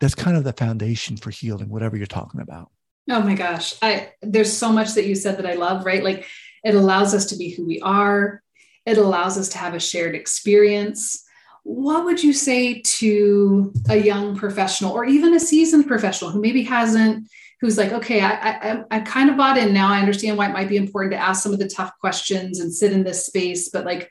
[0.00, 2.70] that's kind of the foundation for healing, whatever you're talking about.
[3.08, 5.86] Oh my gosh, I there's so much that you said that I love.
[5.86, 6.26] Right, like
[6.64, 8.42] it allows us to be who we are.
[8.84, 11.24] It allows us to have a shared experience
[11.66, 16.62] what would you say to a young professional or even a seasoned professional who maybe
[16.62, 17.28] hasn't
[17.60, 20.52] who's like okay I, I i kind of bought in now i understand why it
[20.52, 23.68] might be important to ask some of the tough questions and sit in this space
[23.70, 24.08] but like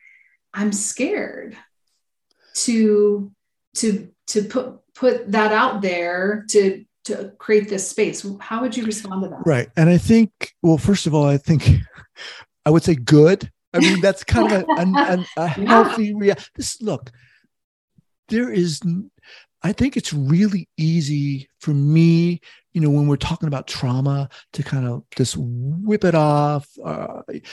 [0.54, 1.56] i'm scared
[2.56, 3.32] to
[3.76, 8.26] to to put put that out there to to create this space.
[8.40, 9.46] How would you respond to that?
[9.46, 9.70] Right.
[9.78, 11.70] And i think well first of all i think
[12.66, 13.52] i would say good.
[13.74, 17.12] I mean that's kind of a, a, a healthy rea- this look
[18.30, 18.82] there is
[19.64, 22.40] i think it's really easy for me
[22.74, 27.22] you know when we're talking about trauma to kind of just whip it off uh,
[27.30, 27.44] it,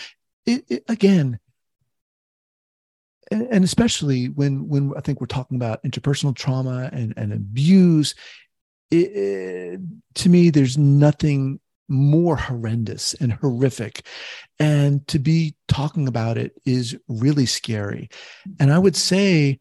[0.69, 1.39] it, again
[3.33, 8.15] and, and, especially when when i think we're talking about interpersonal trauma and, and abuse
[8.91, 9.81] it,
[10.15, 14.07] to me there's nothing more horrendous and horrific.
[14.59, 18.09] And to be talking about it is really scary.
[18.59, 19.59] And i would say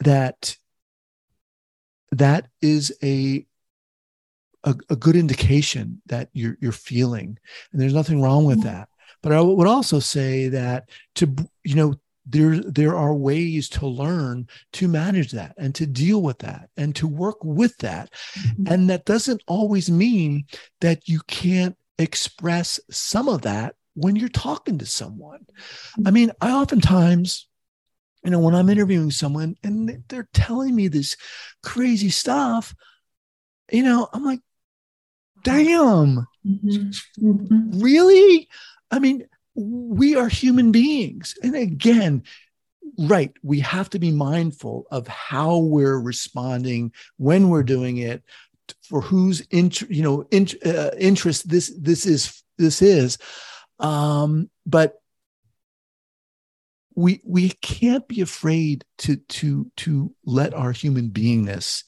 [0.00, 0.56] that
[2.12, 3.46] that is a,
[4.64, 7.38] a, a good indication that you're you're feeling,
[7.72, 8.68] and there's nothing wrong with mm-hmm.
[8.68, 8.88] that.
[9.22, 14.46] But I would also say that to you know there there are ways to learn
[14.72, 18.72] to manage that and to deal with that and to work with that mm-hmm.
[18.72, 20.44] and that doesn't always mean
[20.80, 25.44] that you can't express some of that when you're talking to someone
[26.06, 27.48] i mean i oftentimes
[28.24, 31.16] you know, when I'm interviewing someone and they're telling me this
[31.62, 32.74] crazy stuff,
[33.70, 34.40] you know, I'm like,
[35.42, 36.90] damn, mm-hmm.
[37.20, 37.80] Mm-hmm.
[37.80, 38.48] really?
[38.90, 41.34] I mean, we are human beings.
[41.42, 42.22] And again,
[42.98, 48.22] right, we have to be mindful of how we're responding when we're doing it,
[48.82, 50.26] for whose int- you know
[50.64, 53.18] uh, interest this this is this is.
[53.78, 54.94] Um, but
[56.94, 61.84] we we can't be afraid to to to let our human beingness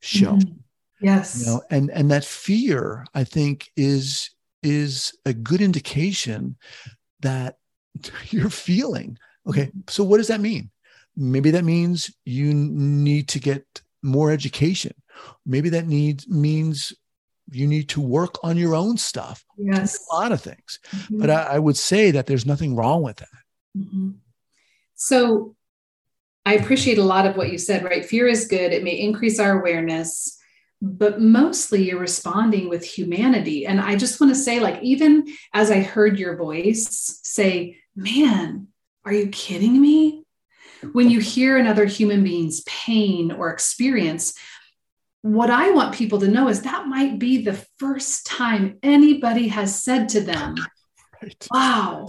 [0.00, 0.32] show.
[0.32, 0.54] Mm-hmm.
[1.00, 1.40] Yes.
[1.40, 4.30] You know, and and that fear, I think, is
[4.62, 6.56] is a good indication
[7.20, 7.56] that
[8.30, 9.18] you're feeling.
[9.46, 10.70] Okay, so what does that mean?
[11.16, 13.64] Maybe that means you need to get
[14.02, 14.92] more education.
[15.46, 16.92] Maybe that needs means
[17.50, 19.44] you need to work on your own stuff.
[19.56, 20.80] Yes, a lot of things.
[20.90, 21.20] Mm-hmm.
[21.20, 23.28] But I, I, would say that there's nothing wrong with that.
[23.78, 24.10] Mm-hmm.
[24.96, 25.54] So,
[26.44, 27.84] I appreciate a lot of what you said.
[27.84, 28.72] Right, fear is good.
[28.72, 30.35] It may increase our awareness
[30.82, 33.66] but mostly you're responding with humanity.
[33.66, 38.68] And I just want to say, like, even as I heard your voice say, man,
[39.04, 40.24] are you kidding me?
[40.92, 44.34] When you hear another human being's pain or experience,
[45.22, 49.82] what I want people to know is that might be the first time anybody has
[49.82, 50.54] said to them,
[51.22, 51.46] right.
[51.50, 52.06] Wow,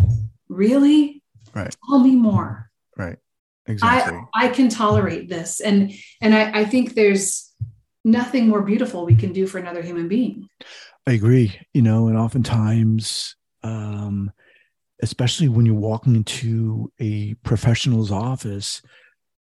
[0.49, 1.23] really?
[1.55, 1.75] Right.
[1.89, 2.69] Tell me more.
[2.95, 3.17] Right.
[3.65, 4.19] Exactly.
[4.33, 5.59] I, I can tolerate this.
[5.59, 7.46] And and I, I think there's
[8.07, 10.47] nothing more beautiful we can do for another human being.
[11.05, 11.59] I agree.
[11.73, 14.31] You know, and oftentimes, um,
[15.01, 18.81] especially when you're walking into a professional's office,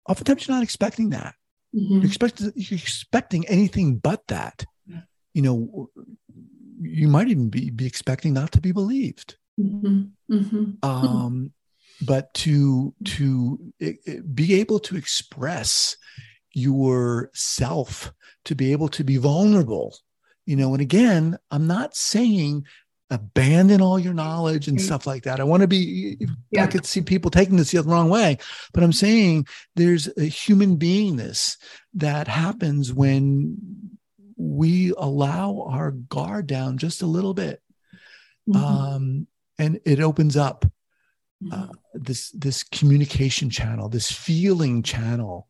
[0.10, 1.36] oftentimes you're not expecting that.
[1.76, 1.96] Mm-hmm.
[1.96, 4.66] You're, expecting, you're expecting anything but that.
[4.88, 5.02] Yeah.
[5.34, 5.90] You know,
[6.82, 9.36] you might even be, be expecting not to be believed.
[9.60, 10.34] Mm-hmm.
[10.34, 10.86] Mm-hmm.
[10.90, 11.52] Um,
[12.02, 15.96] but to to it, it, be able to express
[16.56, 18.14] yourself
[18.46, 19.96] to be able to be vulnerable
[20.46, 22.66] you know and again i'm not saying
[23.12, 26.18] abandon all your knowledge and stuff like that i want to be
[26.50, 26.64] yeah.
[26.64, 28.38] i could see people taking this the wrong way
[28.74, 31.58] but i'm saying there's a human beingness
[31.94, 33.58] that happens when
[34.38, 37.62] we allow our guard down just a little bit
[38.50, 38.64] mm-hmm.
[38.64, 39.28] um,
[39.60, 40.66] and it opens up
[41.52, 41.72] uh, mm-hmm.
[41.94, 45.48] this this communication channel this feeling channel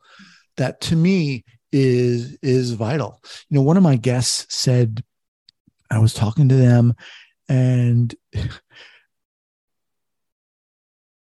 [0.58, 3.22] that to me is is vital.
[3.50, 5.04] You know, one of my guests said
[5.90, 6.94] I was talking to them
[7.48, 8.14] and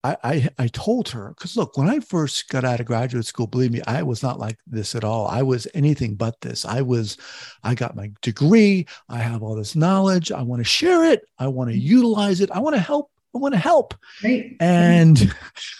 [0.05, 3.47] I, I, I told her because look, when I first got out of graduate school,
[3.47, 5.29] believe me, I was not like this at all.
[5.29, 6.65] I was anything but this.
[6.65, 7.17] I was,
[7.63, 8.87] I got my degree.
[9.09, 10.33] I have all this knowledge.
[10.33, 11.23] I want to share it.
[11.39, 11.87] I want to mm-hmm.
[11.87, 12.51] utilize it.
[12.51, 13.11] I want to help.
[13.35, 13.95] I want to help.
[14.25, 14.57] Right.
[14.59, 15.33] And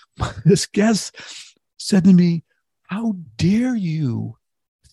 [0.45, 1.17] this guest
[1.79, 2.45] said to me,
[2.93, 4.37] how dare you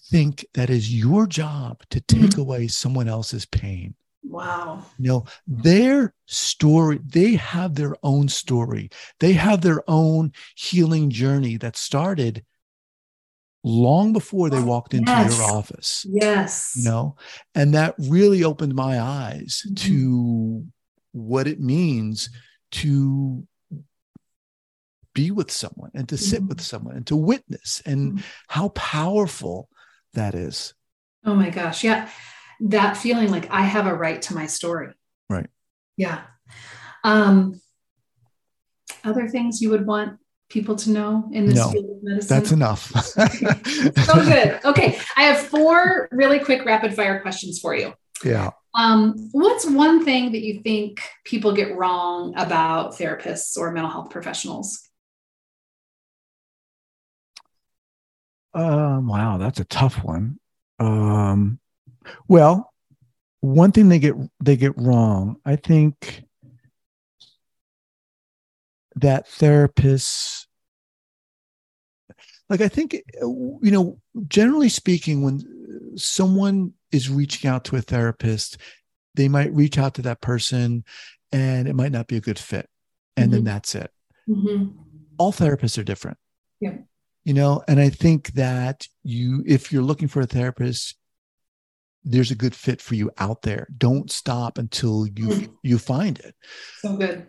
[0.09, 2.41] think that is your job to take mm-hmm.
[2.41, 3.93] away someone else's pain?
[4.23, 4.85] Wow.
[4.97, 8.89] You know, their story, they have their own story.
[9.19, 12.45] They have their own healing journey that started
[13.65, 15.37] long before they walked into yes.
[15.37, 16.05] your office.
[16.07, 16.75] Yes.
[16.77, 17.17] You know,
[17.53, 19.73] and that really opened my eyes mm-hmm.
[19.89, 20.65] to
[21.11, 22.29] what it means
[22.71, 23.45] to
[25.19, 26.63] be with someone and to sit with mm-hmm.
[26.63, 28.21] someone and to witness and mm-hmm.
[28.47, 29.67] how powerful
[30.13, 30.73] that is.
[31.25, 31.83] Oh my gosh.
[31.83, 32.09] Yeah.
[32.61, 34.93] That feeling like I have a right to my story.
[35.29, 35.49] Right.
[35.97, 36.21] Yeah.
[37.03, 37.59] Um,
[39.03, 42.37] other things you would want people to know in this no, field of medicine?
[42.37, 42.91] That's enough.
[44.05, 44.59] so good.
[44.63, 44.99] Okay.
[45.17, 47.93] I have four really quick rapid fire questions for you.
[48.23, 48.51] Yeah.
[48.73, 54.11] Um, what's one thing that you think people get wrong about therapists or mental health
[54.11, 54.88] professionals?
[58.53, 60.39] Um, wow, that's a tough one.
[60.79, 61.59] Um,
[62.27, 62.73] well,
[63.41, 66.23] one thing they get they get wrong, I think
[68.95, 70.45] that therapists
[72.49, 75.41] like i think you know generally speaking when
[75.95, 78.57] someone is reaching out to a therapist
[79.15, 80.83] they might reach out to that person
[81.31, 82.67] and it might not be a good fit
[83.15, 83.35] and mm-hmm.
[83.35, 83.91] then that's it
[84.27, 84.69] mm-hmm.
[85.17, 86.17] all therapists are different
[86.59, 86.75] yeah
[87.29, 90.95] you know and i think that you if you're looking for a therapist
[92.03, 95.53] there's a good fit for you out there don't stop until you mm.
[95.61, 96.33] you find it
[96.79, 97.27] so good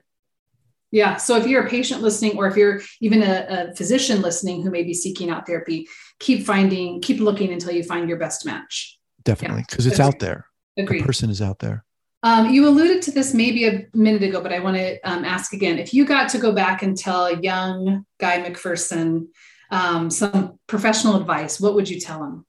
[0.91, 4.63] yeah so if you're a patient listening or if you're even a, a physician listening
[4.63, 5.87] who may be seeking out therapy
[6.19, 9.91] keep finding keep looking until you find your best match definitely because yeah.
[9.91, 10.47] it's out there
[10.79, 11.03] Agreed.
[11.03, 11.85] the person is out there
[12.23, 15.55] Um, you alluded to this maybe a minute ago, but I want to um, ask
[15.55, 15.79] again.
[15.79, 19.29] If you got to go back and tell a young Guy Macpherson
[19.71, 22.47] um, some professional advice, what would you tell them?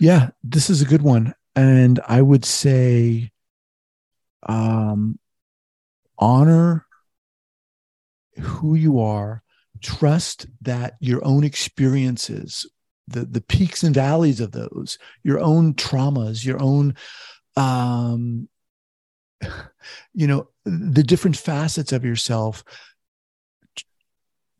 [0.00, 1.34] Yeah, this is a good one.
[1.56, 3.30] And I would say
[4.42, 5.18] um,
[6.18, 6.86] honor
[8.38, 9.42] who you are,
[9.80, 12.68] trust that your own experiences,
[13.06, 16.94] the, the peaks and valleys of those, your own traumas, your own
[17.56, 18.48] um,
[20.14, 22.64] you know the different facets of yourself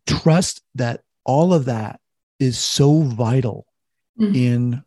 [0.06, 2.00] trust that all of that
[2.38, 3.66] is so vital
[4.20, 4.34] mm-hmm.
[4.34, 4.84] in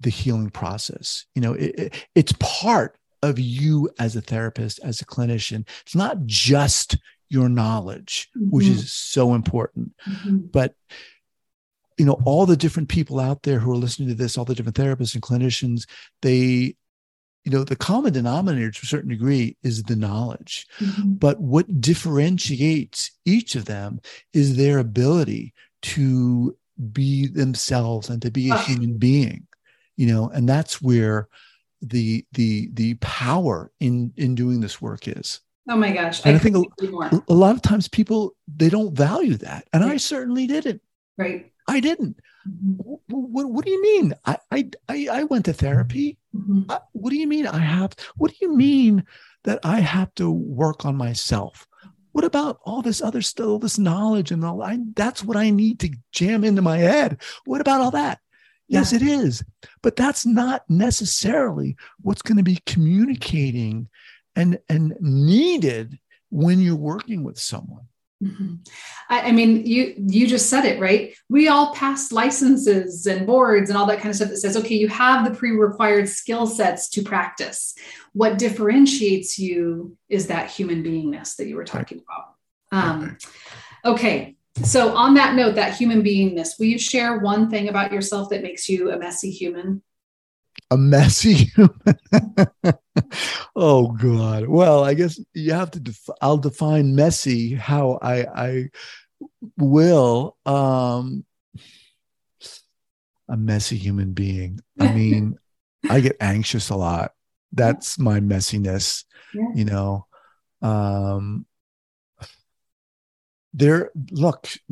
[0.00, 5.00] the healing process you know it, it, it's part of you as a therapist as
[5.00, 6.96] a clinician it's not just
[7.28, 8.50] your knowledge mm-hmm.
[8.50, 10.38] which is so important mm-hmm.
[10.52, 10.74] but
[11.98, 14.54] you know all the different people out there who are listening to this all the
[14.54, 15.86] different therapists and clinicians
[16.20, 16.74] they
[17.44, 20.66] you know the common denominator to a certain degree is the knowledge.
[20.78, 21.14] Mm-hmm.
[21.14, 24.00] but what differentiates each of them
[24.32, 26.56] is their ability to
[26.92, 29.46] be themselves and to be a human being
[29.96, 31.28] you know and that's where
[31.82, 35.40] the the the power in in doing this work is.
[35.68, 38.96] Oh my gosh and i, I think a, a, lot of times people they don't
[38.96, 39.92] value that and right.
[39.92, 40.80] i certainly didn't.
[41.18, 41.52] Right.
[41.68, 42.18] I didn't.
[42.48, 42.94] Mm-hmm.
[43.06, 44.14] what, what, do you mean?
[44.24, 46.70] I, I i went to therapy Mm-hmm.
[46.70, 47.94] I, what do you mean I have?
[48.16, 49.04] What do you mean
[49.44, 51.66] that I have to work on myself?
[52.12, 54.62] What about all this other still this knowledge and all?
[54.62, 57.20] I, that's what I need to jam into my head.
[57.44, 58.18] What about all that?
[58.68, 59.44] Yes, it is,
[59.82, 63.88] but that's not necessarily what's going to be communicating
[64.34, 65.98] and and needed
[66.30, 67.86] when you're working with someone.
[68.22, 68.54] Mm-hmm.
[69.08, 71.14] I, I, mean, you you just said it right.
[71.28, 74.76] We all pass licenses and boards and all that kind of stuff that says, okay,
[74.76, 77.74] you have the pre-required skill sets to practice.
[78.12, 82.34] What differentiates you is that human beingness that you were talking about.
[82.70, 83.18] Um,
[83.84, 88.30] okay, so on that note, that human beingness, will you share one thing about yourself
[88.30, 89.82] that makes you a messy human?
[90.72, 91.98] A messy human.
[93.54, 94.46] oh God.
[94.46, 95.80] Well, I guess you have to.
[95.80, 98.70] Def- I'll define messy how I I
[99.58, 100.38] will.
[100.46, 101.26] Um,
[103.28, 104.60] a messy human being.
[104.80, 105.38] I mean,
[105.90, 107.12] I get anxious a lot.
[107.52, 109.04] That's my messiness.
[109.34, 109.50] Yeah.
[109.54, 110.06] You know.
[110.62, 111.44] Um,
[113.54, 114.48] there look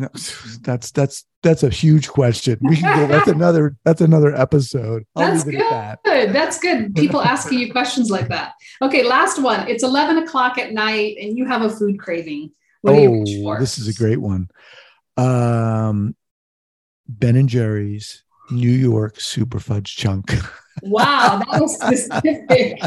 [0.63, 2.59] that's that's that's a huge question.
[2.61, 5.05] We can go that's another that's another episode.
[5.17, 5.99] I'll that's good that.
[6.05, 6.95] that's good.
[6.95, 8.53] People asking you questions like that.
[8.83, 9.69] Okay last one.
[9.69, 12.53] It's 11 o'clock at night and you have a food craving.
[12.83, 14.49] What oh this is a great one.
[15.17, 16.15] Um
[17.09, 20.35] ben and jerry's new york super fudge chunk.
[20.83, 22.81] Wow that was specific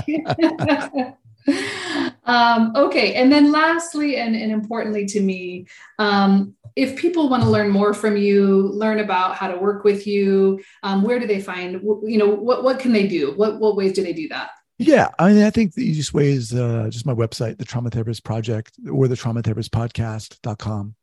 [2.25, 3.15] um, okay.
[3.15, 5.67] And then lastly, and, and importantly to me,
[5.99, 10.07] um, if people want to learn more from you, learn about how to work with
[10.07, 13.33] you, um, where do they find, you know, what, what can they do?
[13.35, 14.51] What, what ways do they do that?
[14.79, 17.89] Yeah, I mean, I think the easiest way is uh, just my website, the Trauma
[17.89, 20.95] Therapist Project, or the Trauma Therapist Podcast.com.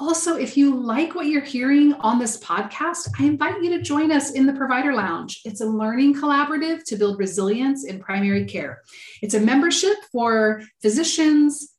[0.00, 4.10] Also, if you like what you're hearing on this podcast, I invite you to join
[4.10, 5.42] us in the Provider Lounge.
[5.44, 8.80] It's a learning collaborative to build resilience in primary care.
[9.20, 11.74] It's a membership for physicians,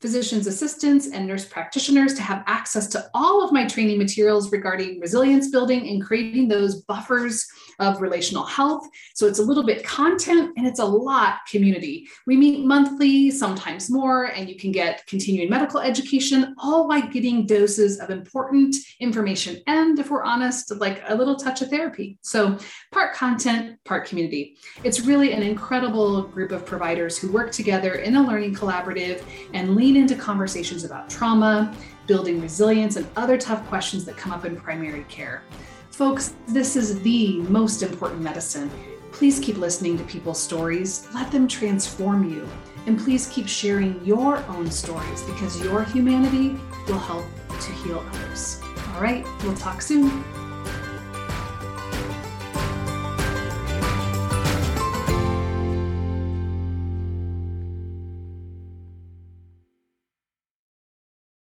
[0.00, 4.98] physician's assistants, and nurse practitioners to have access to all of my training materials regarding
[4.98, 7.46] resilience building and creating those buffers
[7.80, 8.86] of relational health.
[9.14, 12.06] So it's a little bit content and it's a lot community.
[12.26, 17.46] We meet monthly, sometimes more, and you can get continuing medical education, all while getting
[17.46, 19.60] doses of important information.
[19.66, 22.18] And if we're honest, like a little touch of therapy.
[22.22, 22.58] So
[22.92, 24.56] part content, part community.
[24.84, 29.22] It's really an incredible group of providers who work together in a learning collaborative
[29.54, 31.74] and lean into conversations about trauma,
[32.06, 35.42] building resilience, and other tough questions that come up in primary care.
[35.90, 38.70] Folks, this is the most important medicine.
[39.12, 41.06] Please keep listening to people's stories.
[41.12, 42.48] Let them transform you.
[42.86, 47.24] And please keep sharing your own stories because your humanity will help
[47.60, 48.60] to heal others.
[48.94, 50.24] All right, we'll talk soon.